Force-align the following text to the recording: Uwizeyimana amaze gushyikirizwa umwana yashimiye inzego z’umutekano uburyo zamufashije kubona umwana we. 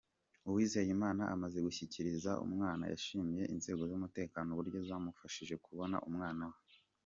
Uwizeyimana 0.49 1.23
amaze 1.33 1.57
gushyikirizwa 1.67 2.31
umwana 2.45 2.83
yashimiye 2.91 3.43
inzego 3.53 3.81
z’umutekano 3.89 4.49
uburyo 4.51 4.79
zamufashije 4.87 5.55
kubona 5.65 5.97
umwana 6.09 6.43
we. 6.51 6.57